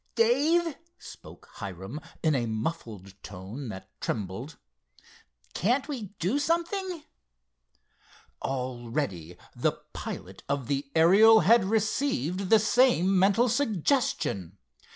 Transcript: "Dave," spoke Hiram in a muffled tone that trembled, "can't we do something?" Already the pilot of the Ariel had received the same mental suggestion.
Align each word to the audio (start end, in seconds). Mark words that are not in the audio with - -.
"Dave," 0.15 0.77
spoke 0.97 1.47
Hiram 1.57 2.01
in 2.23 2.33
a 2.33 2.47
muffled 2.47 3.13
tone 3.21 3.69
that 3.69 3.87
trembled, 4.01 4.57
"can't 5.53 5.87
we 5.87 6.15
do 6.17 6.39
something?" 6.39 7.03
Already 8.41 9.37
the 9.55 9.73
pilot 9.93 10.41
of 10.49 10.65
the 10.65 10.89
Ariel 10.95 11.41
had 11.41 11.63
received 11.65 12.49
the 12.49 12.57
same 12.57 13.19
mental 13.19 13.47
suggestion. 13.47 14.57